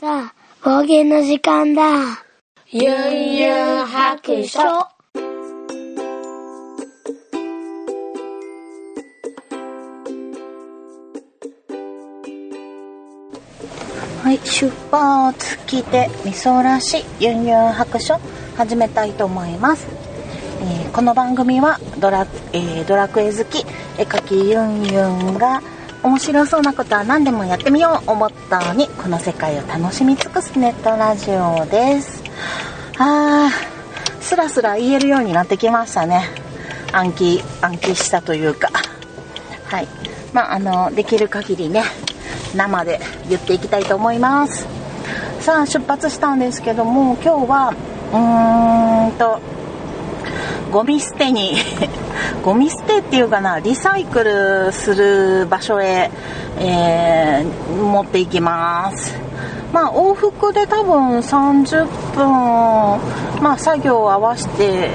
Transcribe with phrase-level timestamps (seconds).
[0.00, 1.82] さあ、方言の時間だ。
[2.68, 4.58] ゆんゆん白書。
[4.60, 4.88] は
[14.32, 18.18] い、出発来てみそらしユンユン白書
[18.56, 19.86] 始めたいと思います、
[20.62, 23.64] えーこの番組はドラ,、えードラクエ好き
[23.98, 25.60] 絵描きユンユンが
[26.04, 32.22] 面白そうなことは何でもやってみよう思ったのにこの世界を楽しみ尽くすネットラジオです。
[32.98, 36.28] あースラスラ言えるようになってきましたね。
[36.92, 38.68] 暗記暗記したというか。
[39.64, 39.88] はい。
[40.34, 41.82] まああのできる限りね
[42.54, 44.68] 生で言っていきたいと思います。
[45.40, 47.74] さあ出発したんですけども今日は
[48.12, 49.40] うーんと
[50.74, 51.54] ゴミ捨てに。
[52.42, 56.10] ゴミ捨てっていうかなリサイクルする場所へ、
[56.58, 59.14] えー持っていきます。
[59.72, 62.26] まあ往復で多分30分
[63.40, 64.88] まあ作業を合わせて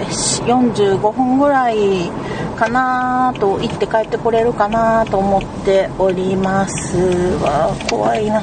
[0.48, 2.12] 45分ぐらい
[2.58, 6.98] かなと行って帰ってこれるかなと思っております
[7.42, 7.74] わ。
[7.90, 8.42] 怖いな。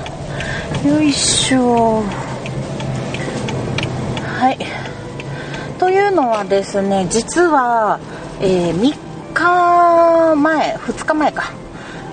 [0.87, 2.03] よいしょ。
[4.41, 4.76] はい。
[5.79, 8.01] というのはですね実は、
[8.41, 11.53] えー3日前2日前か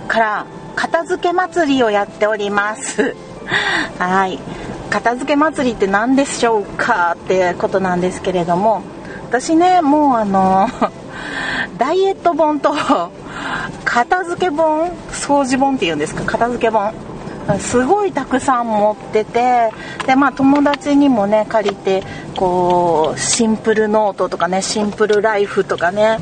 [0.09, 3.15] から片付け祭りをやっております。
[3.97, 4.39] はい。
[4.89, 8.83] 片付け祭りって何でしょうかってことなんですけれども
[9.27, 10.69] 私ねもうあの
[11.79, 12.75] ダイエット本と
[13.83, 16.93] 片付け本掃除本っていうんですか片付け本。
[17.59, 19.71] すごいたくさん持ってて
[20.05, 22.03] でまあ友達にもね借りて
[22.35, 26.19] こうシンプルノートとかねシンプルライフとかね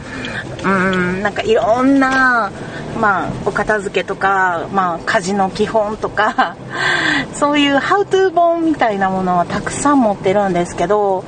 [0.63, 2.51] うんなんかいろんな
[2.99, 6.55] まあお片付けとか、まあ、家事の基本とか
[7.33, 11.23] そういうハウトゥー本みたいなものはたくさん持ってるんですけど、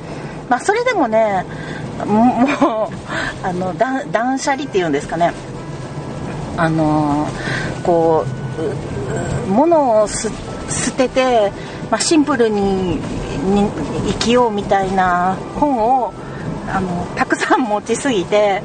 [0.48, 1.44] まあ、それでもね
[2.04, 3.74] もうあの
[4.10, 5.32] 断捨離っていうんですかね。
[6.56, 7.26] あの
[7.82, 8.43] こう
[9.48, 10.30] 物を捨
[10.96, 11.52] てて、
[11.90, 12.98] まあ、シンプルに
[14.08, 16.12] 生きようみたいな本を
[16.66, 18.62] あのたくさん持ちすぎて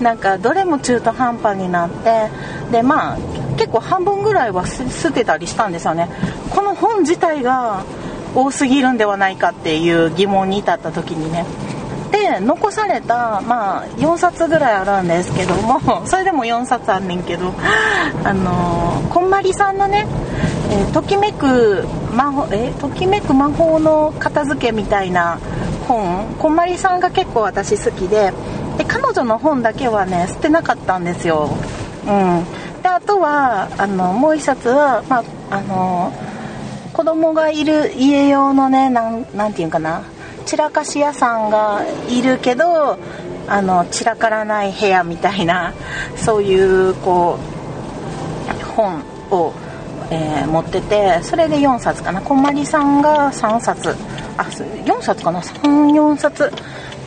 [0.00, 2.28] なんかどれも中途半端になって
[2.70, 3.18] でまあ
[3.56, 6.08] 結構半分ぐらいは捨てたりしたんですよね。
[6.54, 7.84] この本自体が
[8.34, 11.44] 多すぎるんではないかっていう疑問に至った時にね。
[12.40, 17.52] 残された、まあ、4冊ぐらいあるんですけども それでも4冊あんねんけど
[18.24, 20.06] あのこんまりさんのね
[20.70, 25.38] 「えーときめく魔法えときめく魔法の片付け」みたいな
[25.88, 28.32] 本こんまりさんが結構私好きで
[28.76, 31.48] で彼女の本だけはね捨てなかったんですよ。
[32.06, 32.44] うん、
[32.82, 35.18] であとはあのもう一冊は、ま
[35.50, 36.12] あ、あの
[36.92, 40.02] 子供がいる家用のねなんなんていうかな
[40.48, 42.98] 散らかし屋さんがいるけど
[43.48, 45.74] あの散らからない部屋みたいな
[46.16, 49.52] そういうこう本を、
[50.10, 52.22] えー持っててそれで4冊かな。
[52.22, 53.94] こんまりさんが3冊。
[54.38, 55.40] あ4冊かな。
[55.40, 56.50] 34冊。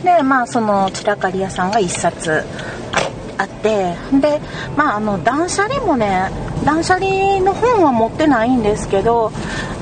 [0.04, 2.44] でまあその散らかり屋さんが1冊
[3.40, 3.96] あって。
[4.14, 4.40] で
[4.78, 6.30] まああの断捨離もね
[6.64, 9.32] 断捨離の本は持ってないんですけど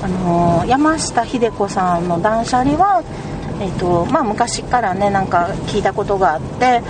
[0.02, 3.04] あの山下秀子さんの断捨離は
[3.62, 6.82] えーとまあ、昔からねなんか聞いたことがあって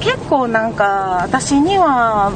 [0.00, 2.32] 結構なんか私には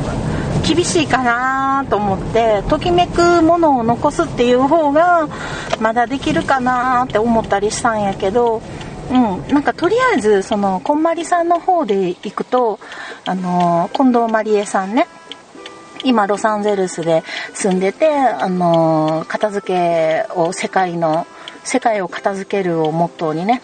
[0.66, 5.28] 厳しいかなと思ってときめくものを残すっていう方が
[5.80, 8.60] まだできるかなって思ったりしたんやけど、
[9.10, 12.78] うん、なんかとりあえずそのこんまりさんの方で行くと
[13.24, 15.06] あの近藤まりえさんね
[16.04, 21.26] 今ロサンゼルスで住んでてあの片付けを世界の
[21.64, 23.62] 世界を片付けるをモットーにね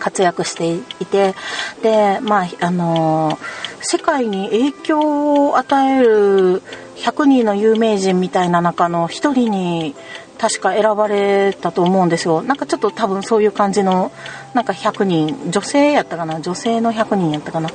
[0.00, 1.34] 活躍していて
[1.82, 3.38] でまああの
[3.80, 6.62] 世界に影響を与える
[6.96, 9.94] 100人の有名人みたいな中の1人に
[10.38, 12.42] 確か選ばれたと思うんですよ。
[12.42, 14.10] なんかちょっと多分そういう感じの
[14.54, 16.40] なんか100人女性やったかな？
[16.40, 17.68] 女性の100人やったかな、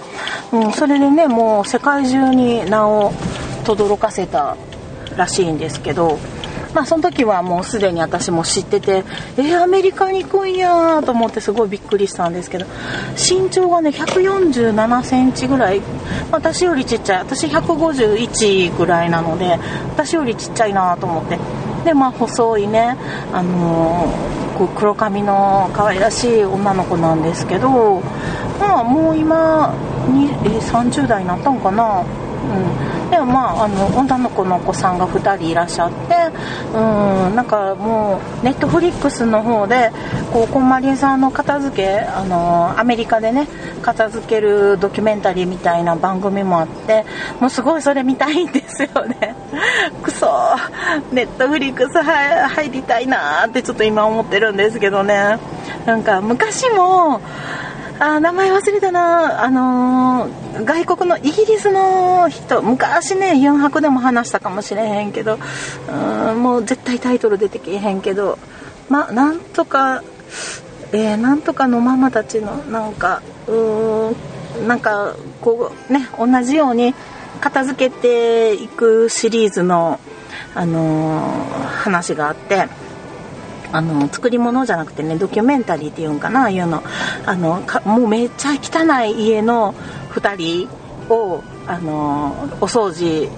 [0.52, 3.14] うん、それでねもう世界中に名を
[3.66, 4.58] 轟かせた
[5.16, 6.18] らしいんですけど
[6.76, 9.06] まあその時はもうすでに私も知ってて
[9.38, 12.66] えーアメリカに行くんやと思ってすごいびっくりしたんですけど
[13.16, 15.82] 身長がね147センチぐらい。
[16.32, 17.20] 私よりちっちゃい。
[17.20, 19.58] 私151ぐらいなので
[19.94, 21.40] 私よりちっちゃいなと思って。
[21.86, 22.98] でまあ細いね
[23.32, 28.02] あのーこう黒髪の可愛らしい女の子なんですけど
[28.60, 29.74] まあもう今
[30.10, 32.02] に、え30代になったんかな。
[32.02, 32.95] うん。
[33.10, 35.96] でまああの女の子のお子さんが2人いらっしゃって
[36.74, 39.92] うんなんかもうネットフリックスの方で
[40.32, 43.48] こうこんまりさんの片付けあのアメリカでね
[43.82, 47.06] 片付けるドキュメンタリーみたいな番組もあって
[47.40, 49.36] もうすごいそれ見たいんですよね。
[50.02, 50.28] くそ
[51.12, 55.38] ネットフリックス入りたいなってちょっと今思ってるんですけどね。
[55.86, 57.22] なんか昔も
[58.00, 59.44] あ名前忘れたな。
[59.44, 65.38] あのー、外国のイギリスの人昔ね4泊でも話したかもしれへんけど
[65.90, 68.38] うんもう絶対タイトル出てけへんけど
[68.90, 70.04] まなんとか
[70.92, 76.94] えー、なんとかのママたちのなんかうーんなんかこうね同じように
[77.42, 80.00] 片付けていくシリーズの、
[80.54, 82.68] あのー、話があって
[83.72, 86.84] あの作り物じゃなくてねドキュメンタリーっていうんかなああいうの。
[87.26, 89.74] あのもうめっちゃ汚い家の
[90.12, 93.30] 2人をあのお掃除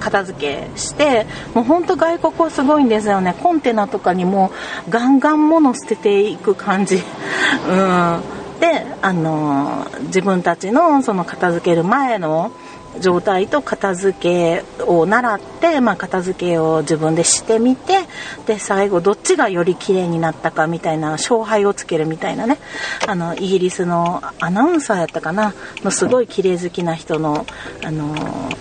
[0.00, 3.34] 片付けしてもうほんと外国はすごいんですよね。
[3.40, 4.50] コンテナとかにも
[4.88, 6.96] ガンガン物捨てていく感じ。
[6.96, 8.20] うん。
[8.60, 12.50] であの自分たちのその片付ける前の
[13.00, 18.00] 状態と片付けを習って、まあ、片付けを自分でしてみて
[18.46, 22.58] で最後どっちがより綺麗になったかみたいな勝敗をつけるみたいなね
[23.06, 27.46] あのイギリスのアナウンサーやったかなのすごい綺麗好きな人の
[27.84, 28.14] あの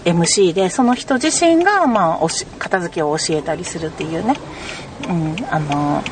[0.05, 2.27] MC でその人自身が、まあ、
[2.59, 4.35] 片付けを教えたりするっていうね、
[5.09, 6.03] うん、あの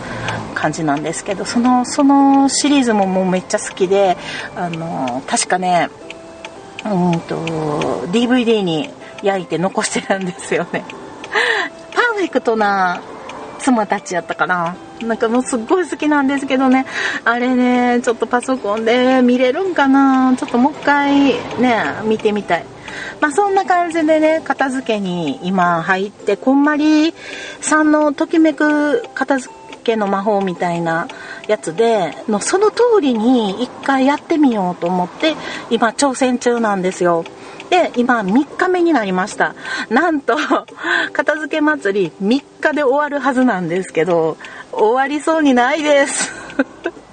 [0.53, 4.17] 感じなんですけどそのそのシリーズももうめっちゃ好きで
[4.55, 5.89] あの確かね
[6.85, 7.35] うんと
[8.07, 8.89] DVD に
[9.23, 10.85] 焼いて残してるんですよね。
[11.93, 13.01] パーフェクトな
[13.59, 14.75] 妻たちやったかな。
[15.01, 16.85] なんかもうすっごい好きなんですけどね。
[17.23, 20.35] あれねちょっとパソコンで見れるんかな。
[20.37, 22.65] ちょっともう一回ね見てみたい。
[23.19, 27.13] まあそんな感じでね片付けに今入ってこんまり
[27.61, 29.53] さんのときめく片付
[29.83, 31.07] けの魔法みたいな
[31.47, 35.35] やつでのその通りに一回やってみようと思って
[35.69, 37.23] 今挑戦中なんですよ。
[37.69, 39.55] で今3日目になりました。
[39.89, 40.37] なんと
[41.13, 44.37] 片付け祭り3日で終わるはずなんですけど
[44.71, 46.33] 終わりそうにないです。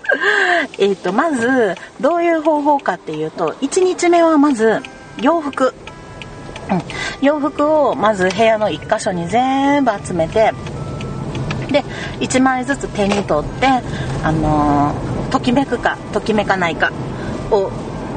[0.78, 4.82] えっとまずどういう方法かっていうと1日目はまず
[5.20, 5.74] 洋服、
[6.70, 6.82] うん、
[7.20, 10.52] 洋服をまず部屋の1箇所に全部集めて
[11.72, 11.82] で
[12.20, 13.66] 1枚ずつ手に取って
[14.22, 16.92] あのー、ときめくかときめかないか
[17.50, 17.70] を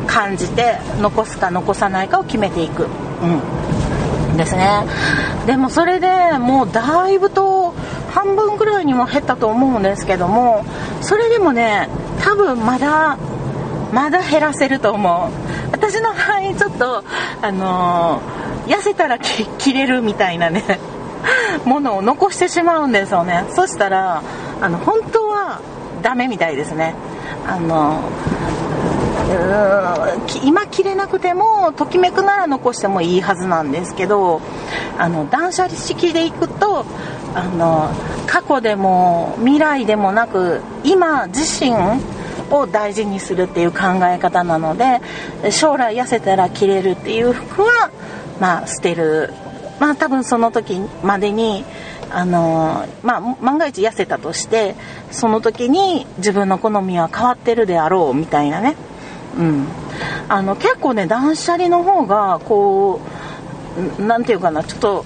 [0.07, 2.87] 感じて残すか残さないかを決めていく、
[3.21, 4.83] うん、ですね。
[5.45, 7.73] でもそれでもうだいぶと
[8.11, 10.65] 半分ぐらいにも減ったと思うんですけども
[11.01, 11.89] それでもね
[12.21, 13.17] 多分まだ
[13.91, 15.71] まだ減らせると思う。
[15.71, 17.03] 私の場合ちょっと
[17.41, 20.79] あのー、痩せたら着れるみたいなね。
[21.65, 23.45] ものを残してしまうんですよね。
[23.49, 24.21] そしたら
[24.61, 25.61] あの本当は
[26.01, 26.95] ダメみたいですね。
[27.47, 28.01] あの
[30.43, 34.39] 今着れなくてもときめくなら残してもいいはずなんですけど
[34.97, 36.85] あの断捨離式でいくと
[37.33, 37.89] あの
[38.27, 41.73] 過去でも未来でもなく今自身
[42.51, 45.01] を大事にするっていう考え方なので
[45.51, 47.89] 将来痩せたら着れるっていう服は
[48.39, 49.33] まあ捨てる。
[49.79, 51.63] まあ多分その時までに
[52.11, 54.75] あのまあ万が一痩せたとして
[55.11, 58.75] その時に自分の好みは変わってるであろうみたいなね。
[59.37, 59.67] うん。
[60.27, 62.99] あの結構ね断捨離の方がこ
[63.99, 65.05] う何て言うかなちょっと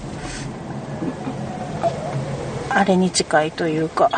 [2.68, 4.10] あれに近いというか。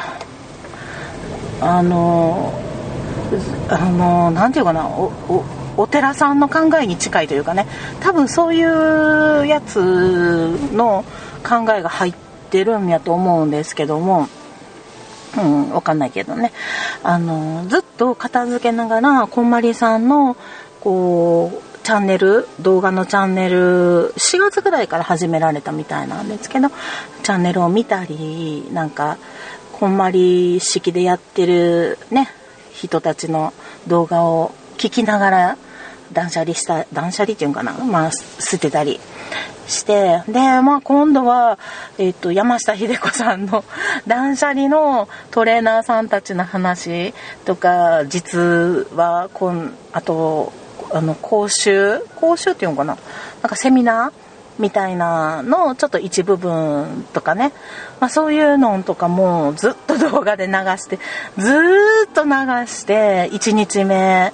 [1.63, 2.53] あの
[3.69, 5.45] あの何て言うかなおお
[5.77, 7.67] お寺さんの考えに近いというかね
[8.01, 9.79] 多分そういうやつ
[10.73, 11.05] の
[11.43, 12.15] 考えが入っ
[12.51, 14.29] てるんやと思うんですけども
[15.37, 16.53] うん分かんないけどね。
[17.03, 20.37] あのずっと片付けながらこんまりさんの
[20.81, 29.17] こうチャンネル動画のチャンネル4月ぐらいから始められたみたいなんですけどチャンネルを見たりなんか
[29.73, 32.29] こんまり式でやってるね
[32.73, 33.53] 人たちの
[33.89, 35.57] 動画を聞きながら
[36.13, 37.73] 断捨離した断捨離っていうんかな？
[37.73, 39.01] まあ捨てたり
[39.67, 40.23] して。
[40.29, 41.59] でまあ今度は、
[41.99, 43.65] えっと山下秀子さんの
[44.07, 47.15] 断捨離のトレーナーさんたちの話
[47.45, 50.53] とか実はこんあと
[50.93, 52.01] あの講習？
[52.17, 52.99] 講習っていうのかな？
[53.43, 54.13] なんかセミナー
[54.59, 57.53] みたいなのをちょっと一部分とかね、
[58.01, 60.99] まあ、そういうのとかもずっと動画で流して
[61.39, 61.51] ず
[62.09, 62.31] っと流
[62.67, 64.33] して1日目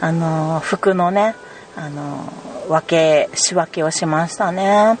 [0.00, 1.34] あの服のね
[1.76, 2.32] あの
[2.68, 4.98] 分け仕分けをしましたね。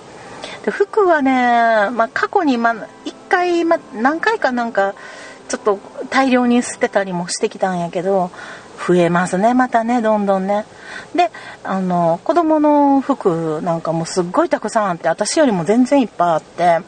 [0.64, 2.86] で服はね、まあ、過去に、ま1
[3.28, 4.94] 回、ま何回かなんか
[5.48, 5.78] ちょっと
[6.10, 8.30] 大量に捨てたりもしてきたんやけど
[8.86, 9.54] 増えますね。
[9.54, 10.64] またねどんどんね。
[11.14, 11.30] で
[11.64, 16.80] あの子供の服なんかもすっごいたくさんあって私よりも全然いっぱいあって。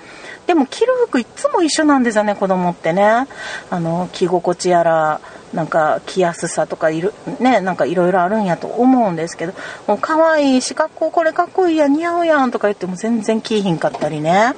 [0.46, 3.26] でも着る服いつも一緒なんですよね子供ってね。
[3.70, 5.20] あの着心地やら
[5.52, 9.52] なんか着やすさとかいるねなんかいろいろあるんやと思うんですけど。
[9.87, 14.54] もう可愛いしかっここれかっこいいや似合うやんとか言っても全然着いひんかったりね。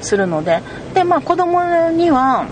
[0.00, 0.62] するので。
[0.94, 2.46] でまあ子供には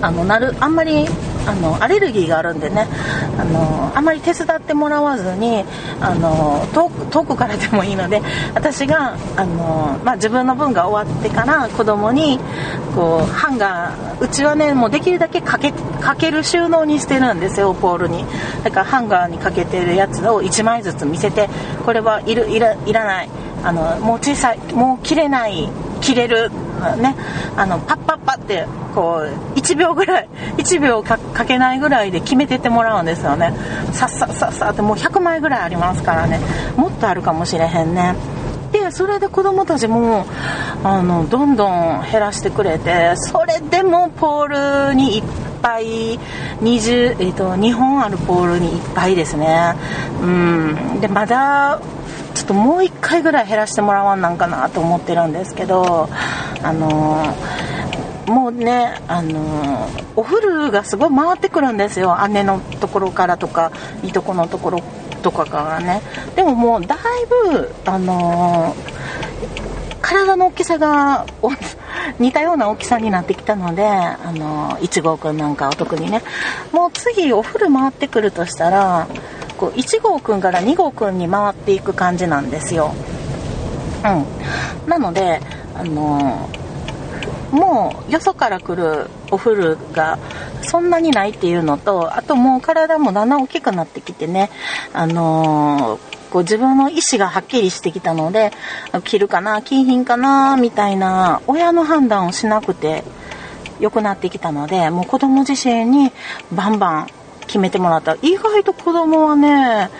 [0.00, 1.06] あのなるあんまり
[1.46, 2.88] あのアレルギーがあるんでね。
[3.38, 5.64] あのあまり手伝ってもらわずに
[6.00, 8.22] あの遠く遠くからでもいいので
[8.54, 12.38] 私があの、まあ、自分の分が終わってから子供に
[12.94, 18.24] こうハンガーうちはねもうできるだけかけかける収納にしてるんですよポールに。
[18.64, 21.48] だからハンガーにかけてるやつを1枚ずつ見せて
[21.84, 23.28] これはいるいらいらない。
[23.64, 25.70] あのもう小さいもう切れない
[26.00, 26.50] 切れる
[26.96, 27.14] ね。
[27.56, 33.54] あのパッパッパってこう1秒ぐらい 1秒かけないぐらいで決めてってもらうんですよね。
[33.92, 36.40] さっさっさっさってもう100枚ぐらいありますからね。
[36.76, 38.14] もっとあるかもしれへんね。
[38.72, 40.26] でそれで子供たちも
[40.82, 45.22] あのどんどん減らしてくれてそれでもポールにいっ
[45.62, 46.18] ぱい
[46.62, 49.74] 20、えーと、2本あるポールにいっぱいですね。
[50.20, 51.00] うん。
[51.00, 51.80] でまだ
[52.34, 56.08] ちょっともう1回ぐらい減らしてもらわんなんかなと思ってるんですけど
[56.62, 57.36] あの
[58.26, 62.16] もうね、あのお風呂がすごい回ってくるんですよ。
[62.28, 63.72] 姉のところからとか
[64.04, 64.80] いとこのところ
[65.22, 66.02] とかからね。
[66.36, 66.98] でももうだい
[67.50, 68.76] ぶあの
[70.00, 71.26] 体の大きさが
[72.18, 76.22] 似たような大きさになってきたので、あの1号くんなんかは特にね。
[76.70, 79.08] もう次お風呂回ってくるとしたら
[79.62, 82.92] こう1号くんから2号くんに回っていく感じなんですよ。
[84.84, 85.40] うん、なので、
[85.76, 86.48] あの
[87.52, 90.18] もうよそから来るお風呂が
[90.62, 94.50] そんなにないっていうのとあともう体もだんだん大きくなってきてね、
[94.92, 96.00] あの
[96.32, 98.50] こう自分の意思がはっきりしてきたので
[99.04, 103.04] 着るかな着品かなみたいな親の判断をしなくて
[103.78, 106.10] 良くなってきたのでもう子供自身に
[106.50, 107.21] バンバン
[107.52, 108.16] 決めてもらった。
[108.22, 109.90] 意外と子供はね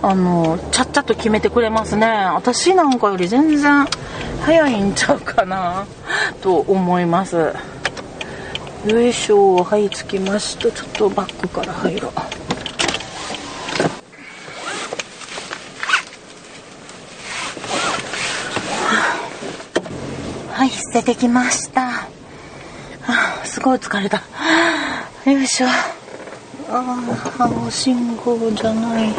[0.00, 2.06] あのちゃっちゃと決めてくれますね。
[2.06, 3.86] 私なんかより全然
[4.40, 5.84] 早いんちゃうかな
[6.40, 7.52] と思います。
[8.86, 10.72] よいしょはい着きました。
[10.72, 12.12] ちょっとバッグから入ろう。
[20.50, 22.08] はい捨ててきました。
[23.06, 24.22] あ、すごい疲れた。
[25.26, 25.66] よいしょ。
[26.74, 26.98] あ
[27.38, 29.10] あ青信号じゃない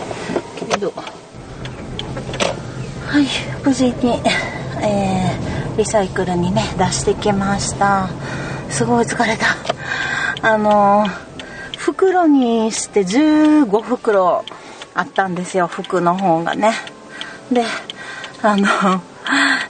[0.69, 0.91] けど。
[0.91, 1.03] は
[3.19, 3.27] い
[3.63, 3.93] 無事に、
[4.81, 8.10] えー、リサイクルにね出してきました。
[8.72, 9.55] すごい疲れた。
[10.41, 11.05] あの
[11.77, 14.43] 袋にして15袋
[14.95, 16.74] あったんですよ服の方がね。
[17.51, 17.63] で
[18.41, 18.65] あの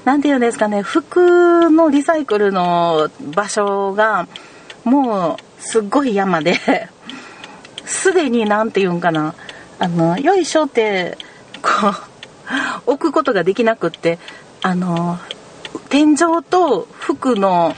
[0.06, 4.30] 何て言うんですかね服のリサイクルの場所が
[4.86, 6.58] もうすっごい山で
[7.86, 9.36] すでに何て言うんかな。
[9.80, 11.18] あのよいしょって
[11.62, 11.94] こう
[12.92, 14.20] 置くことができなくって
[14.62, 15.18] あの
[15.90, 16.18] 天井
[16.50, 17.76] と服の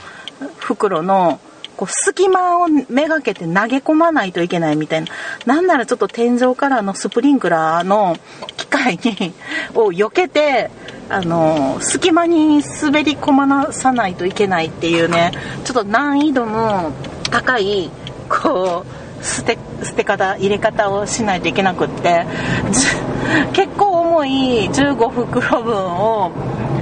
[0.58, 1.40] 袋の
[1.76, 5.08] こう隙間をめがけて投げ込まないといけないみたいな。
[5.44, 8.16] なんならちょっと天井からのスプリンクラーの
[8.56, 9.34] 機械に
[9.74, 10.70] を避けて
[11.08, 15.32] あの隙間に滑り込まなさないといけないっていうね
[15.64, 16.92] ちょっと難易度の
[17.30, 17.90] 高い
[18.28, 22.26] こう捨て捨て方入れ方をしないといけなくって。
[23.52, 26.30] 結構重い15袋分を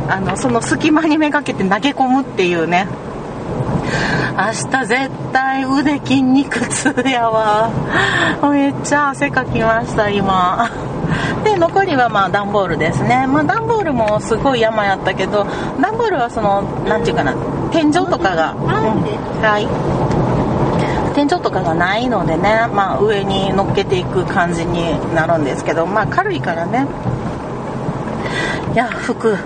[0.09, 2.87] あのその隙間にめがけて投げ込むっていうね。
[4.37, 7.71] 明日絶対腕筋肉痛やわ。
[8.51, 10.71] めっちゃ汗かきました今。
[11.45, 13.27] で残りはまあ段ボールですね。
[13.27, 15.47] まあ段ボールもすごい山やったけど
[15.81, 17.35] 段ボールはその何て言うかな
[17.71, 20.14] 天井とかが、うん、はい
[21.15, 26.87] 天井とかがないのでね、まあ、上に乗っけていく感じになるんですけど、まあ、軽いからね。
[28.75, 29.37] いや服。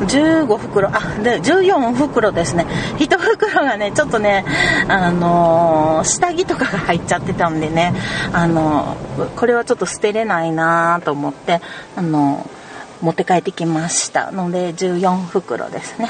[0.00, 0.88] 15袋。
[0.88, 2.66] あで14袋ですね。
[2.98, 4.44] 1袋がねちょっとね
[4.88, 7.94] あのー、下着とかが入っちゃってたんでね。
[8.32, 11.60] あのー、これはちょっと捨てれないなと思って
[11.96, 12.64] あのー
[13.04, 14.32] 持って帰ってきました。
[14.32, 16.08] ので14袋ですね。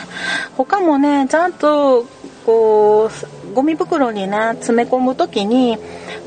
[0.56, 2.06] 他もねちゃんと
[2.46, 5.78] こうゴミ袋にね詰め込む時に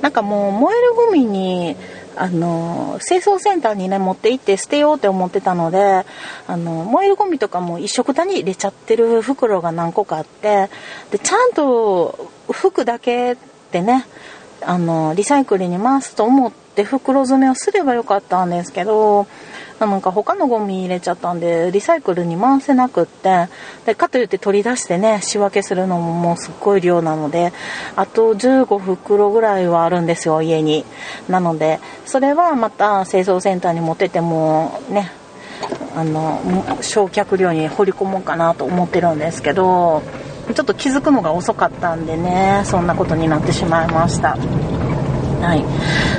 [0.01, 1.75] なんかもう燃えるゴミに
[2.15, 6.03] あの清掃センターにね持って行って捨てようって思ってたので
[6.48, 10.69] あの燃えるゴミとかも一色たに入れちゃってる袋が何個かあって
[11.12, 13.38] でちゃんと服だけ
[13.72, 14.05] でね
[14.62, 19.27] あのリサイクルに回すと思って袋詰めをすればよかったんですけど
[19.79, 23.48] なんか他のゴミ入れちゃったんでリサイクルに回せなくって
[23.86, 27.53] でかといって取り出してね仕分けするのももうすっごい量なので
[27.96, 30.86] あと15袋ぐらいはあるんですよ家に。
[31.29, 35.12] なのでそれはまた清掃センターに持っててもね
[35.96, 36.41] あの
[36.81, 40.03] 焼却量に掘り込もうかなと思ってるんですけど
[40.53, 44.38] ちょっと気づくのが遅かったんでねそんなことになってしまいました。
[45.41, 45.63] はい。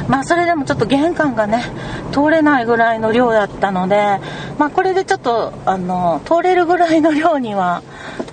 [0.08, 1.64] まあそれでもちょっと玄関がね
[2.12, 4.18] 通れないぐらいの量だったので
[4.58, 7.82] まあこれでちょっとあの通れるぐらいの量には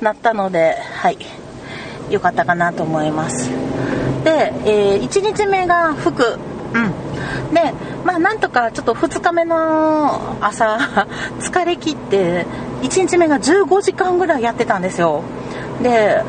[0.01, 1.18] なったのではい。
[2.10, 3.50] 良かったかなと思います。
[4.24, 6.38] で、えー、1日目が服。
[6.74, 7.54] うん。
[7.54, 7.74] で
[8.04, 10.77] まあなんとかちょっと2日目の朝
[11.39, 12.46] 疲れ切って
[12.82, 15.22] 1日目が15時間ぐらいやってたんですよ。
[15.82, 16.24] で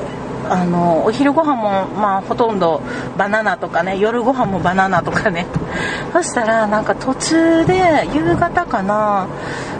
[0.48, 2.80] あのお昼ご飯もまあほとんど
[3.16, 5.46] バナナとかね夜ご飯もバナナとかね。
[6.12, 9.26] そしたらなんか途中で夕方かな。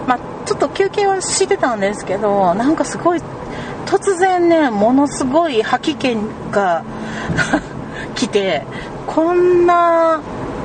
[0.07, 3.21] まあちょっと休憩はしてたんですけどなんかすごい
[3.87, 6.17] 突然ねものすごい吐き気
[6.53, 6.83] が
[8.15, 8.65] 来て
[9.07, 10.21] こんな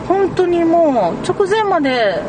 [0.08, 2.22] 本当にもう直前まで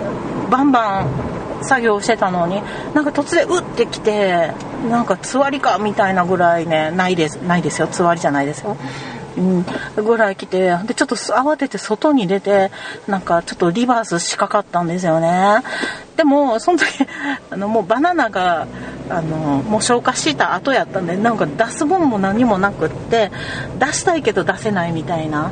[0.51, 1.32] バンバン
[1.63, 2.63] 作業してたのに
[2.95, 4.53] なんか突然うってきて
[4.89, 7.89] なんかつわりかみたいなぐらいねないですないですよ。
[7.89, 8.77] つわりじゃないですよ。
[9.37, 9.65] うん、
[10.05, 12.71] ぐらい来てでちょっと慌てて外に出て
[13.07, 15.63] なんかちょっとリバースしかかったんですよね。
[16.17, 16.87] でもその時
[17.51, 18.67] あのもうバナナが
[19.09, 23.31] あのもう消化した後やったんでなんか出すもんも何もなくって
[23.79, 25.51] 出したいけど出せないみたいな。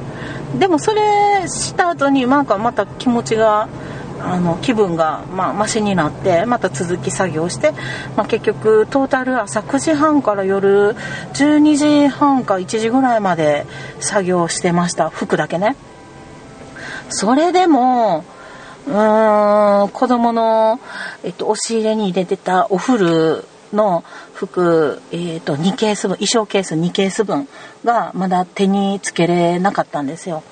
[0.58, 3.68] でもそれした後になんかまた気持ちが
[4.22, 7.72] あの気分がまあマシになってまた続き作業して、
[8.16, 10.94] まあ、結局トータル朝9時半から夜
[11.34, 13.66] 12時半か1時ぐらいまで
[14.00, 15.76] 作業してました服だけね
[17.08, 18.24] それでも
[18.86, 20.80] うーん子供の、
[21.22, 24.04] えっと、押し入れに入れてたお風呂の
[24.34, 27.48] 服、えーと、2ケース分衣装ケース2ケース分
[27.84, 30.42] がまだ手につけれなかったんですよ。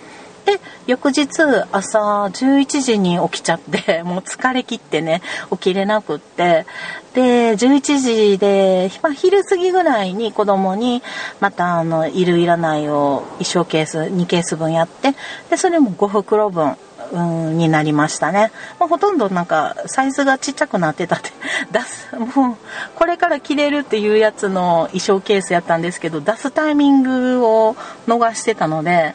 [0.48, 1.28] で翌日
[1.72, 6.64] 朝11時に起きちゃって もう疲れ切ってね起きれなくって
[7.12, 11.02] で11時で、まあ、昼過ぎぐらいに子供に
[11.40, 15.14] またあのいるいらないを衣装ケース2ケース分やって
[15.50, 16.76] でそれも5袋分
[17.10, 17.18] う
[17.52, 18.52] ん、になりましたね。
[18.78, 21.30] まあ、ほとんどなんかサイズがちっちゃくなってたって
[21.72, 22.56] 出す、もう
[22.96, 29.14] これから着れるっていうやつの衣装ケースやったんですけど、出すタイミングを逃してたので、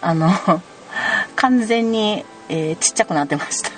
[0.00, 0.30] あの、
[1.42, 3.70] 完全に、えー、ちっちゃくなってました。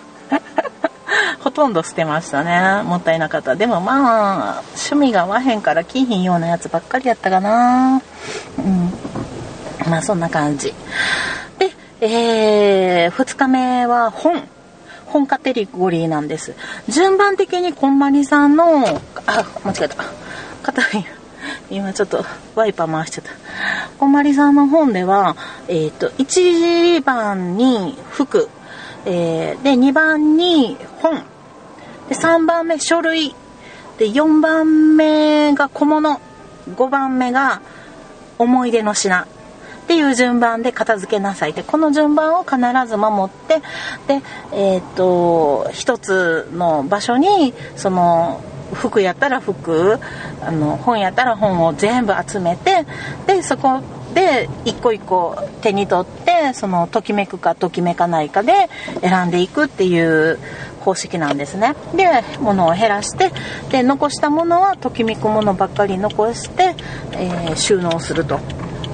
[1.40, 2.82] ほとんど捨てましたね。
[2.82, 3.56] もったいなかった。
[3.56, 8.02] でもまあ、趣味が合わへんから着ひんようなやつばっかりやったかな。
[8.58, 8.92] うん。
[9.88, 10.74] まあそんな感じ
[11.58, 11.70] で。
[12.02, 14.46] えー、2日目は本。
[15.06, 16.54] 本カテゴリーなんです。
[16.88, 19.96] 順番的にこんまりさんの、あ、間違えた。
[20.62, 21.23] 硬い。
[21.70, 22.24] 今ちょっと
[22.54, 23.30] ワイパー回しちゃった。
[23.98, 25.36] こまりさんの本では、
[25.68, 28.48] えっ、ー、と、1番に服、
[29.06, 31.24] えー、で、2番に本、
[32.08, 33.34] で、3番目書類、
[33.98, 36.20] で、4番目が小物、
[36.74, 37.62] 5番目が
[38.38, 39.26] 思い出の品、
[39.84, 41.50] っていう順番で片付けなさい。
[41.50, 43.60] ってこの順番を必ず守って。
[44.08, 44.22] で
[44.52, 49.98] えっ、ー、と一つの場所にその服やったら服
[50.42, 52.86] あの本やったら本を全部集めて
[53.26, 53.80] でそこ
[54.14, 58.52] で一個一個手に取ってそのときめくかときめかないかで
[59.00, 60.38] 選んでいくっていう
[60.80, 61.74] 方式なんですね。
[61.96, 62.06] で
[62.40, 63.32] 物を減らして
[63.70, 66.74] で残したものはときめくものばっかり残して、
[67.12, 68.38] えー、収納すると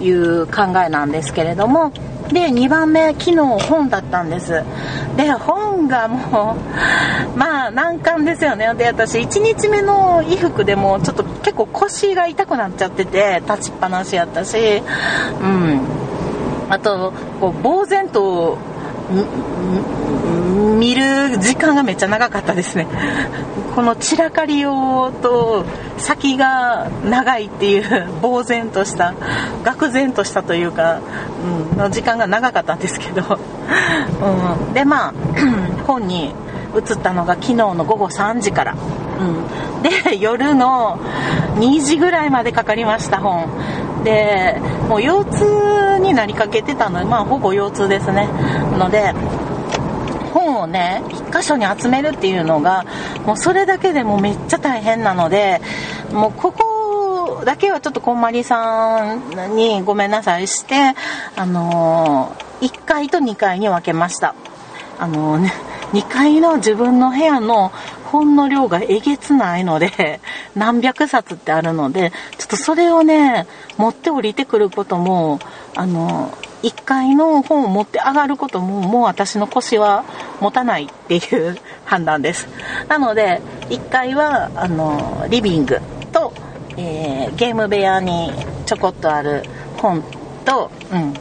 [0.00, 1.92] いう考えなんですけれども
[2.32, 4.62] で2番目昨日本だったんです。
[5.16, 6.58] で本がもう
[7.38, 8.72] まあ難関ですよね。
[8.74, 14.82] で私1日目の衣服でもちょっと結構腰が痛くなっちゃってて立ちっぱなしやったし
[15.42, 15.80] うん。
[16.70, 18.56] あとこう呆然と
[20.78, 22.86] 見る時間がめっちゃ長かったですね。
[23.74, 25.64] この散らかりようと
[25.98, 29.14] 先が長いっていう呆然とした
[29.62, 31.00] 愕然としたというか、
[31.72, 33.38] うん、の時間が長かったんですけど、
[34.66, 35.14] うん、でまあ
[35.86, 36.34] 本に
[36.74, 40.98] 移ったのが昨日の午後3時から、うん、で夜の
[41.56, 43.48] 2時ぐらいまでかかりました本。
[44.04, 48.28] でもう腰痛になりかけてたのでまあほぼ腰痛ですね。
[48.78, 49.12] ので
[50.32, 52.84] 本をね一箇所に集めるっていうのが
[53.26, 55.60] もうそれだけでもめっちゃ大変なので
[56.12, 60.94] もうここだけはちょっとこんまりさんにごめんなさいして
[61.36, 64.34] あの1階と2階に分けました。
[64.98, 65.52] あのね
[65.92, 67.72] 2階の自分の部屋の
[68.10, 70.20] 本の量がえげつないので、
[70.56, 73.46] 何百冊ってあるので、ちょっとそれをね、
[73.76, 75.38] 持って降りてくることも、
[75.76, 80.04] あの、1階の本を持って上がることも、もう私の腰は
[80.40, 82.48] 持たないっていう 判断です。
[82.88, 85.80] なので、1階は、あの、リビング
[86.12, 86.32] と、
[86.76, 88.32] えー、ゲーム部屋に
[88.66, 89.44] ちょこっとある
[89.78, 90.02] 本
[90.44, 91.14] と、うん、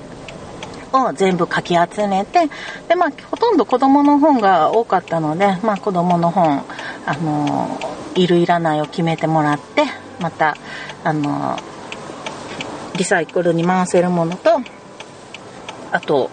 [0.94, 2.50] を全部かき集めて
[2.88, 6.64] で、まあ、ほとんど子供の本が多かったので、まあ、子供の本、
[7.06, 7.80] あの
[8.16, 9.84] いるいらないを決めてもらって
[10.20, 10.58] また、
[11.04, 11.58] あの
[12.98, 14.50] リサイクルに回せるものと
[15.92, 16.30] あと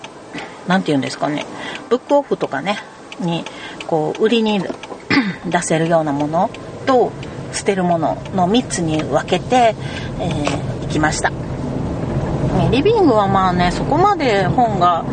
[0.67, 1.47] 何て言うんですかね
[1.89, 2.79] ブックオフとかね
[3.21, 3.45] に
[3.87, 4.61] こう売りに
[5.47, 6.51] 出せるようなもの
[6.87, 7.13] と
[7.53, 9.75] 捨てるものの3つに分けて、
[10.21, 11.46] えー、行きました。
[12.71, 15.05] リビングはまあねそこまで本が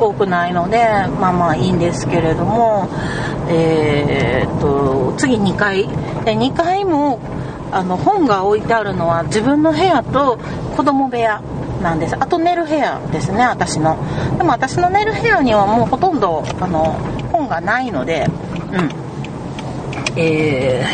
[0.00, 0.78] 多くないので
[1.20, 2.88] まあまあいいんですけれども
[3.48, 5.88] えー、っと次2階。
[6.24, 7.18] で2階も
[7.72, 10.38] あの本が置いてあるのは自分の部屋と
[10.76, 11.42] 子供部屋
[11.82, 12.16] なんです。
[12.18, 13.98] あと寝る部屋ですね私の。
[14.38, 16.96] でも私の寝る部屋にはもうほとんどあの
[17.32, 18.28] 本がないので
[18.72, 18.90] うん。
[20.16, 20.84] え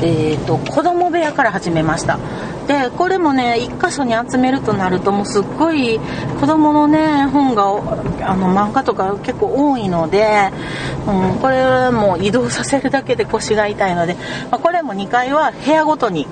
[0.00, 2.18] ー、えー、と子供部屋から始めました。
[2.68, 5.98] でこれもね1箇所に集めるとなるともうすっごい
[6.38, 10.50] 子供のね本があの漫画とか結構多いので、
[11.06, 14.16] うん、これも移動させるだけで腰が痛いので、
[14.50, 16.26] まあ、これも2階は部屋ごとに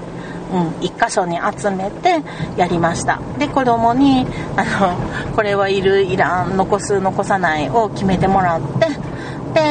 [0.52, 2.22] うん、1箇所に集めて
[2.56, 3.20] やりました。
[3.36, 4.24] で子供に
[4.56, 9.62] あのこれはいるいらん残す残さないを決めてもらってで、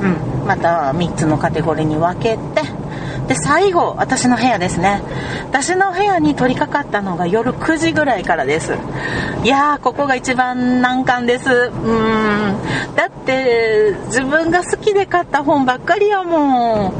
[0.00, 2.83] うん、また3つのカテゴリーに分けて
[3.28, 5.00] で最後私の部屋ですね。
[5.48, 8.74] 私の部屋に取り掛かったのが夜9時ぐらいからです。
[9.44, 11.50] いやーここが一番難関です。
[11.50, 12.56] うん。
[12.94, 16.94] だって自分が好きで買った本ばっかりやもん。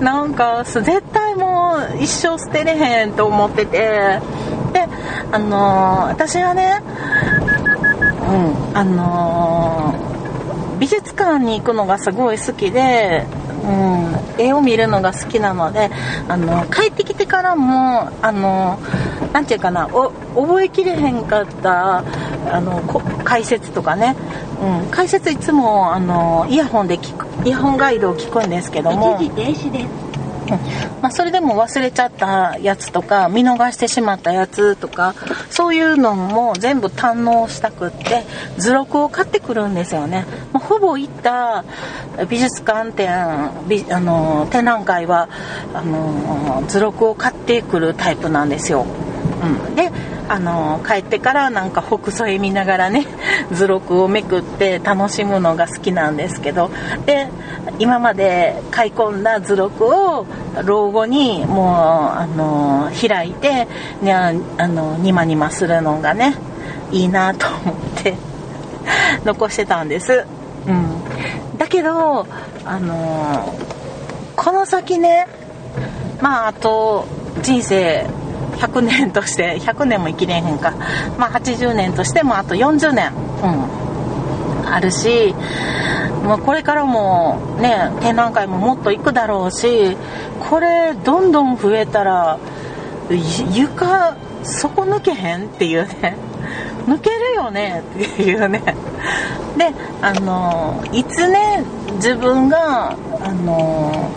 [0.00, 4.20] なんか絶対もう一生捨てれへんと思ってて。
[4.72, 4.88] で
[5.32, 6.82] あのー、私はね
[8.28, 13.24] うんあのー、美術館に行くのがすごい好きで
[13.64, 15.90] うん、絵を見るのが好きなので
[16.28, 18.78] あの帰ってきてからもあの
[19.32, 22.82] なんていうかなお覚えきれへんかったあの
[23.24, 24.16] 解説とかね、
[24.60, 29.16] うん、解説いつもあのイヤホンで聞くイヤホンガイドを聞くんですけども。
[29.20, 30.03] 一時停止です。
[31.02, 35.14] まあ、それでも忘れちゃったやつとか見逃してしまったやつとか
[35.50, 38.24] そういうのも全部堪能したくって
[38.58, 41.64] 図録を買ってくるんですよね、まあ、ほぼ行った
[42.28, 45.28] 美術館展あの展覧会は
[45.72, 48.86] あの図録を買ってくるタイプなんですよ、
[49.42, 49.90] うん、で
[50.28, 53.06] あの帰ってからなんか北斎見ながらね
[53.52, 56.70] 図録をめくって楽しむのが好きなんですけど
[57.04, 57.28] で
[57.78, 60.26] 今まで買い込んだ図録を
[60.64, 63.66] 老後にもうあの開いて、
[64.00, 64.32] ね、あ
[64.66, 66.34] のニマニマするのがね
[66.90, 68.14] いいなと思って
[69.24, 70.24] 残してたんです、
[70.66, 72.26] うん、だけど
[72.64, 73.54] あの
[74.36, 75.26] この先ね
[76.20, 77.06] まああと
[77.42, 78.06] 人生
[78.66, 80.72] 100年として100年も生きれへんか、
[81.18, 85.34] まあ、80年としてもあと40年、うん、あるし、
[86.24, 89.96] まあ、これからもね展覧会ももっと行くだろうし
[90.48, 92.38] これどんどん増えたら
[93.10, 96.16] 床底抜けへんっていうね。
[96.86, 98.60] 抜けるよねっていうね。
[99.56, 99.72] で
[100.02, 104.10] あのいつね自分があの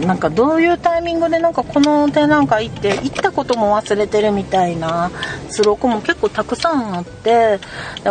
[0.00, 5.10] なんかどういうタイミングでなんかこの展覧会行って行ったことも忘れてるみたいな
[5.48, 7.58] スロークも結構たくさんあって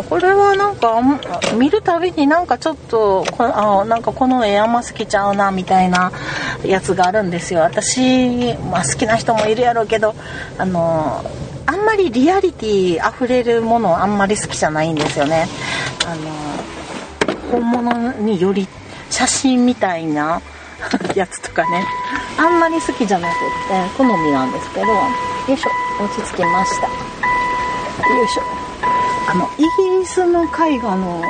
[0.09, 0.99] これはなんか
[1.55, 6.11] 見るたびになんかちょっとこあなんかこの絵あんま好きちゃうなみたいな
[6.63, 7.61] やつがあるんですよ。
[7.61, 10.15] 私、まあ、好きな人もいるやろうけど
[10.57, 11.23] あの
[11.67, 15.47] あんまりリアリティ溢れるものあんまり好きじゃないんですよね。
[16.07, 16.31] あの
[17.51, 18.67] 本物により
[19.09, 20.41] 写真みたいな
[21.15, 21.85] やつとかね。
[22.37, 24.93] あんまり好きじゃなくって好みなんですけどよ
[25.47, 26.87] いしょ落ち着きました。
[26.87, 28.43] よいしょ。
[29.27, 31.23] あのイギリスの絵画の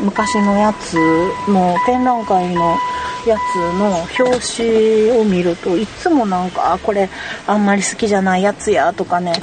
[0.00, 0.96] 昔のやつ
[1.48, 2.76] の展覧会の
[3.26, 7.08] やつの表紙を見るといつもなんかあこれ
[7.46, 9.34] あんまり好きじゃないやつやとかね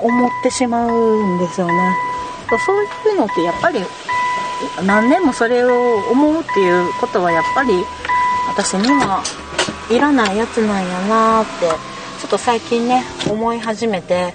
[0.00, 1.74] 思ってしまうんですよね。
[2.64, 3.80] そういうのってやっぱり
[4.84, 7.84] 何年もそれを思うっていうことはやっぱり
[8.48, 9.22] 私には
[9.90, 11.68] いらないやつなんやなって
[12.20, 14.34] ちょっと最近ね思い始めて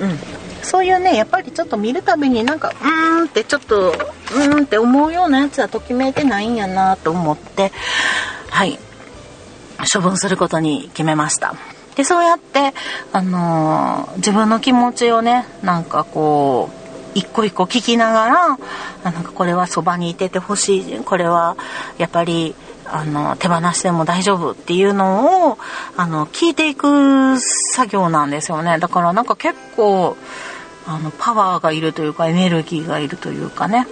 [0.00, 0.18] うん。
[0.62, 7.72] そういうねやっぱりちょっと見るたびになんかうーんってちょっとうーんって思うようなやつはときめいてないんやなと思って
[8.50, 8.78] はい。
[9.92, 11.54] 処分することに決めました。
[11.96, 12.74] でそうやって
[13.12, 16.68] あのー自分の気持ちをねなんかこ
[17.14, 18.58] う一個一個聞きながら
[19.04, 21.56] あなんかこれはそばにいててほしいこれは
[21.98, 22.54] やっぱり
[22.92, 25.58] あの手放しても大丈夫っていうのを
[25.96, 28.78] あの聞いていく作業なんですよね。
[28.78, 30.16] だからなんか結構
[30.86, 33.86] あのパワーがいるというかエネルギーがいるというかね。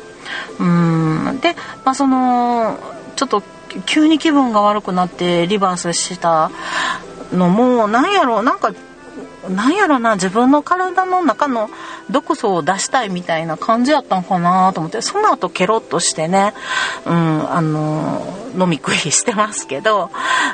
[0.59, 1.39] うん。
[1.41, 2.79] で、まあ、その
[3.17, 3.43] ちょっと
[3.87, 6.51] 急に気分が悪くなってリバースした
[7.33, 8.73] のもなんやろうなんか
[9.49, 11.71] なんやろな自分の体の中の
[12.11, 16.55] 毒素を出したいみたいな感じやったんかなと思ってその後ケロッとしてね、
[17.07, 18.23] うん、あの
[18.59, 20.11] 飲み食いしてますけど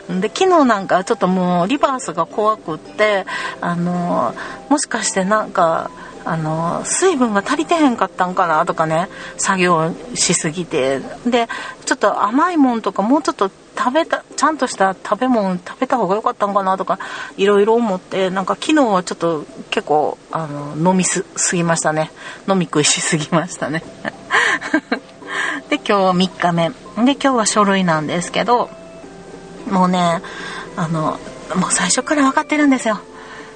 [0.08, 3.26] で昨日なんかちょっともうリバースが怖くって
[3.60, 4.34] あの
[4.68, 5.90] もしかしてなんか
[6.24, 11.48] あの水分が足りてへんかったんかなとかね作業しすぎてで
[11.84, 16.98] ちょっと甘いもんとかもうちょっと食べたちゃんとした食べ物食べた方が良かったんかなとか
[17.36, 22.10] いろいろ思ってなんか昨日はちょっと結構あの飲みすぎましたね。
[22.48, 23.82] 飲み食いしすぎましたね。
[25.68, 26.70] で今日3日目。
[27.04, 28.70] で今日は書類なんですけど
[29.68, 30.22] もうね
[30.76, 31.18] あの
[31.56, 33.00] もう最初から分かってるんですよ。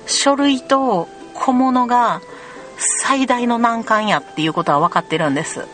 [0.07, 2.20] 書類と小物が
[2.78, 5.66] 最大の難関やっていうことは分かってるんです。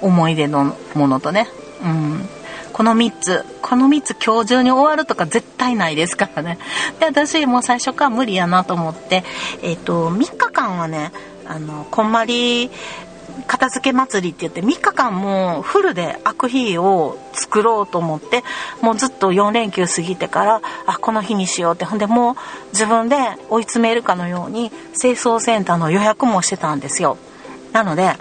[0.00, 1.48] 思い出のものとね。
[1.82, 2.28] うん。
[2.72, 6.58] この3つこの3つ今日中に終わるとか絶対ないですからね。
[7.00, 9.24] で私もう最初から無理やなと思って
[9.62, 11.12] えっ、と3日間はね
[11.46, 12.70] あのこんまり
[13.46, 18.44] 片付け祭りって言って3日間もうフルで開く日を作ろうと思って
[18.80, 21.84] もうずっと4連休過ぎてからあこの日にしようって。
[21.84, 22.36] ほんでもう
[22.72, 23.16] 自分で
[23.48, 27.16] 追い詰めるかのように清掃センターの予約もしてたんですよ。
[27.72, 28.16] なので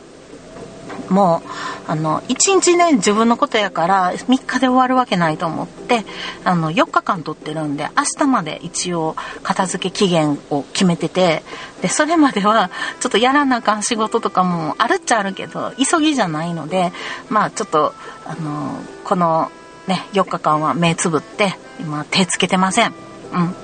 [1.10, 6.06] もうあの1日ね自分のことやから3日で終わるわけないと思って
[6.44, 11.44] あの4日間取ってるんで明日まで一応片付け期限を決めてて
[11.82, 16.92] でそれまではちょっとやらなあかん仕事とかもあるっちゃあるけど急ぎじゃないので
[17.30, 17.94] まあちょっと
[18.26, 19.52] あのこの
[19.88, 22.94] ね4日間は目つぶって今手つけてません。
[23.34, 23.56] うん、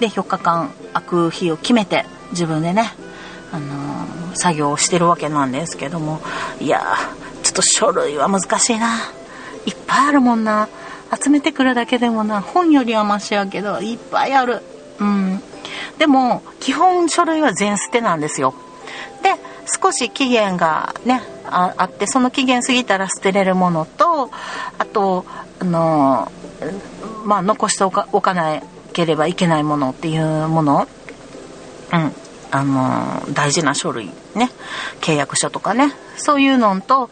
[0.00, 2.92] で4日間空く日を決めて自分でね
[3.52, 6.20] あの作業をしてるわけなんですけども
[6.60, 6.82] いや
[7.42, 8.96] ちょっと書類は難しいな。
[9.66, 10.68] いっぱいあるもんな。
[11.22, 14.62] 集めてくるだけでもな本よりはマシやけどいっぱいある。
[14.98, 15.40] うん。
[15.98, 18.54] でも基本書類は全捨てなんですよ。
[19.22, 19.34] で
[19.82, 24.30] 少し期限がねああってその期限過ぎたら捨てれるものと
[24.78, 25.24] あと
[25.60, 26.32] あの
[27.24, 28.60] まあ残しておかおかな
[28.92, 30.88] ければいけないものっていうもの。
[31.92, 32.12] うん。
[32.54, 34.48] あの大事な書類ね。
[35.00, 35.92] 契約書とかね。
[36.16, 37.10] そういうのと、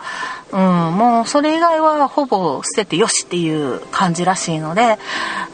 [0.53, 4.99] うん、もうそれ以外はほぼ捨ててよしっていう感じらしいので、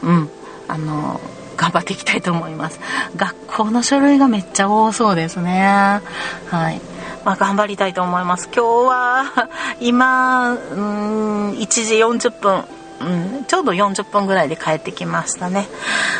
[0.03, 0.29] うん、
[0.67, 1.19] あの
[1.57, 2.79] 頑張っていきたいと思います。
[3.15, 6.01] 学校の書類がめっちゃ多そうですね。
[6.45, 6.79] はい。
[7.25, 8.47] まあ、頑張りたいと思います。
[8.55, 9.49] 今日は
[9.79, 12.63] 今、うん、1時40分
[13.01, 15.67] うん、ちょうど40分ぐらいで帰ってきましたね。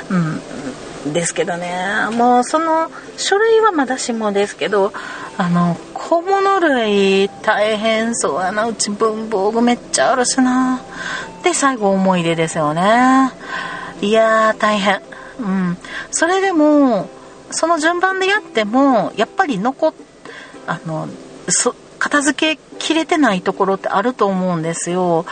[0.10, 0.42] うん、
[1.06, 2.08] ですけどね。
[2.14, 4.92] もうその書類はまだしもですけど
[5.38, 8.68] あの小物類大変そうやな。
[8.68, 10.82] うち文房具めっちゃあるしな。
[11.44, 13.32] で最後思い出ですよね。
[14.02, 15.02] いやー大変。
[15.40, 15.78] うん。
[16.12, 17.10] それでも
[17.52, 19.94] その順番でやってもやっぱり残っ
[20.68, 21.08] あの
[21.48, 25.26] そ片付けきれてないところってあると思うんですよ。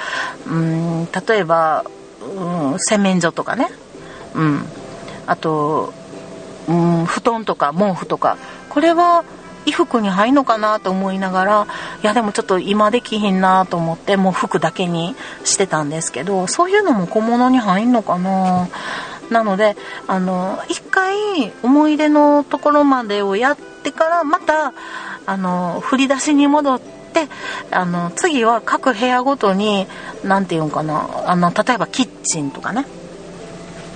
[0.48, 1.08] うん。
[1.28, 1.86] 例えば、
[2.22, 3.70] うん、洗面所とかね、
[4.36, 4.66] うん、
[5.28, 5.94] あと、
[6.68, 8.38] うん、布団とか毛布とか。
[8.70, 9.24] これは
[9.66, 11.68] 衣服に入んのかなと思いながら
[12.04, 18.70] いやでもちょっと今できひんなと思ってもう服だけにしてたんですけどそういうのも小物に入んのかな。
[19.30, 19.76] なので
[20.08, 24.74] あの一回思い出のところまでをやってからまた
[25.26, 27.28] あの振り出しに戻って
[27.72, 29.88] あの次は各部屋ごとに
[30.24, 31.10] 何て言うんかな。
[31.26, 32.86] あの例えばキッチンとかね、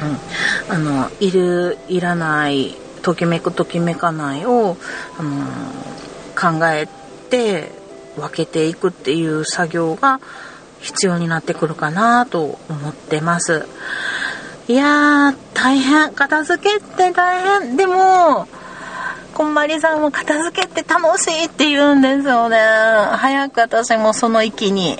[0.01, 4.77] うん、あのいるいらないときめくときめかないを、
[5.17, 5.45] あの
[6.35, 6.87] 考え
[7.29, 7.71] て
[8.15, 10.19] 分けていくっていう作業が
[10.79, 13.65] 必要になってくるかなと思ってます。
[14.67, 16.13] いやー大変。
[16.13, 17.77] 片付けって大変。
[17.77, 18.47] でも
[19.41, 22.59] こんまりさんも片付けって楽しいって言うんですよね。
[22.59, 24.99] 早く私もその域に、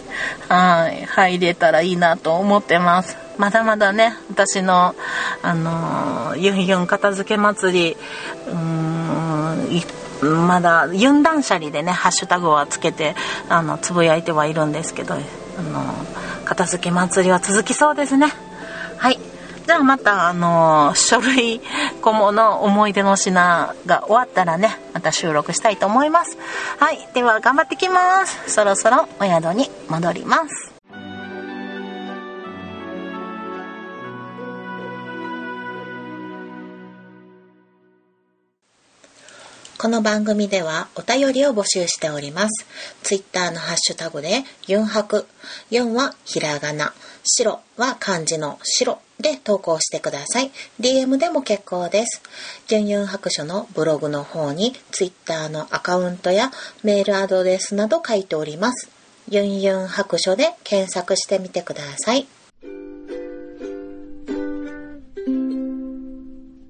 [0.50, 3.16] はい、入れたらいいなと思ってます。
[3.38, 4.96] まだまだね、私の、
[5.44, 7.98] あのー、ユンユン片付け祭り、
[8.48, 13.16] うーん、まだ、ユン断捨離でね、ハッシュタグはつけて、
[13.48, 18.34] あの、つぶやいてはいるんですけど、あのー、片付け祭りは続きそうですね。
[18.98, 19.20] はい。
[19.68, 21.62] じゃあまた、あのー、書類、
[22.02, 26.38] 小物、思い出の品が終わったらね、また収録したいと思います。
[26.80, 27.08] はい。
[27.14, 28.52] では頑張ってきます。
[28.52, 30.74] そろそろお宿に戻ります。
[39.82, 42.68] この番組ではお便りを募集しております。
[43.02, 45.26] ツイッターのハッシュタグで、ユンハク。
[45.72, 46.94] 4はひらがな。
[47.24, 50.52] 白は漢字の白で投稿してください。
[50.80, 52.22] DM でも結構です。
[52.70, 56.52] ユンユン白書のブログの方に Twitter のアカウントや
[56.84, 58.90] メールアドレスなど書いております。
[59.30, 62.28] ユンユン白書で検索してみてください。